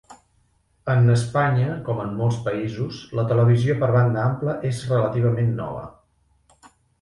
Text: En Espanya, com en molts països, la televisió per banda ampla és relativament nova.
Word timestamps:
En 0.93 1.09
Espanya, 1.15 1.67
com 1.89 1.99
en 2.03 2.09
molts 2.21 2.39
països, 2.47 3.01
la 3.19 3.27
televisió 3.33 3.77
per 3.85 3.91
banda 3.97 4.25
ampla 4.31 4.57
és 4.71 4.81
relativament 4.95 5.53
nova. 5.61 5.85